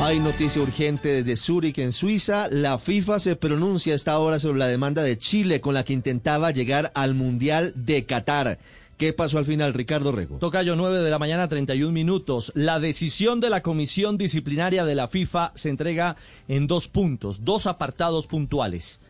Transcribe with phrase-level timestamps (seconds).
[0.00, 2.48] Hay noticia urgente desde Zúrich, en Suiza.
[2.50, 5.92] La FIFA se pronuncia a esta hora sobre la demanda de Chile con la que
[5.92, 8.60] intentaba llegar al Mundial de Qatar.
[8.96, 10.38] ¿Qué pasó al final, Ricardo Rego?
[10.38, 12.52] Tocayo 9 de la mañana, 31 minutos.
[12.54, 17.66] La decisión de la Comisión Disciplinaria de la FIFA se entrega en dos puntos, dos
[17.66, 19.00] apartados puntuales.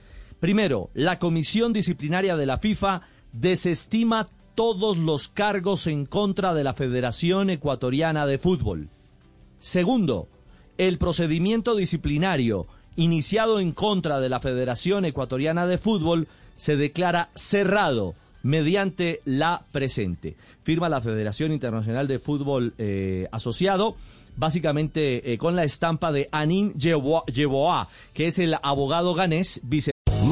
[0.40, 3.02] Primero, la Comisión Disciplinaria de la FIFA
[3.32, 8.88] desestima todos los cargos en contra de la Federación Ecuatoriana de Fútbol.
[9.58, 10.28] Segundo,
[10.78, 12.66] el procedimiento disciplinario
[12.96, 20.36] iniciado en contra de la Federación Ecuatoriana de Fútbol se declara cerrado mediante la presente.
[20.62, 23.96] Firma la Federación Internacional de Fútbol eh, Asociado,
[24.36, 29.90] básicamente eh, con la estampa de Anin Yeboah, que es el abogado ganés vice.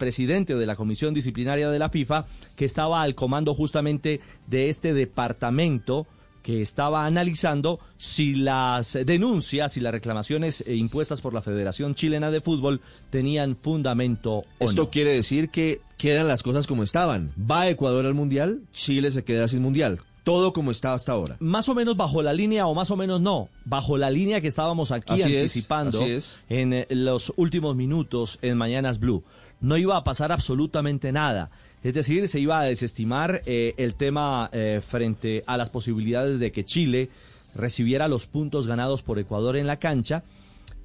[0.00, 4.92] Presidente de la Comisión Disciplinaria de la FIFA, que estaba al comando justamente de este
[4.92, 6.08] departamento
[6.42, 12.30] que estaba analizando si las denuncias y las reclamaciones eh, impuestas por la Federación Chilena
[12.30, 14.90] de Fútbol tenían fundamento o Esto no.
[14.90, 17.32] quiere decir que quedan las cosas como estaban.
[17.38, 20.00] Va Ecuador al Mundial, Chile se queda sin Mundial.
[20.24, 21.36] Todo como estaba hasta ahora.
[21.40, 24.48] Más o menos bajo la línea o más o menos no, bajo la línea que
[24.48, 26.38] estábamos aquí Así anticipando es.
[26.48, 29.24] en eh, los últimos minutos en Mañanas Blue.
[29.60, 31.50] No iba a pasar absolutamente nada.
[31.82, 36.52] Es decir, se iba a desestimar eh, el tema eh, frente a las posibilidades de
[36.52, 37.08] que Chile
[37.54, 40.22] recibiera los puntos ganados por Ecuador en la cancha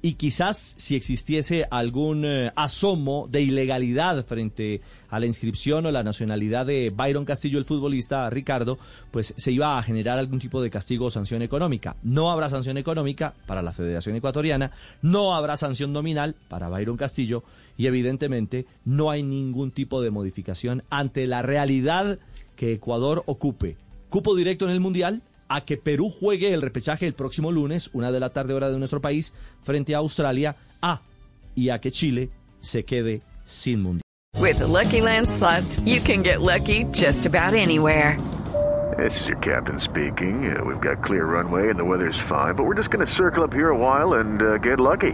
[0.02, 6.02] y quizás si existiese algún eh, asomo de ilegalidad frente a la inscripción o la
[6.02, 8.78] nacionalidad de Byron Castillo, el futbolista Ricardo,
[9.10, 11.96] pues se iba a generar algún tipo de castigo o sanción económica.
[12.02, 14.70] No habrá sanción económica para la Federación Ecuatoriana,
[15.02, 17.42] no habrá sanción nominal para Byron Castillo
[17.76, 22.18] y evidentemente no hay ningún tipo de modificación ante la realidad
[22.54, 23.76] que Ecuador ocupe.
[24.08, 28.12] Cupo directo en el Mundial, a que Perú juegue el repechaje el próximo lunes, una
[28.12, 31.02] de la tarde hora de nuestro país, frente a Australia, a
[31.54, 32.30] y a que Chile
[32.60, 34.02] se quede sin mundial.
[34.38, 38.18] With the Lucky Land slots, you can get lucky just about anywhere.
[38.96, 40.56] This is your captain speaking.
[40.56, 43.44] Uh, we've got clear runway and the weather's fine, but we're just going to circle
[43.44, 45.12] up here a while and uh, get lucky.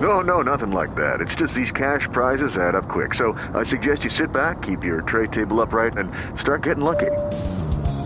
[0.00, 1.20] No, no, nothing like that.
[1.20, 3.14] It's just these cash prizes add up quick.
[3.14, 6.10] So I suggest you sit back, keep your tray table upright, and
[6.40, 7.10] start getting lucky.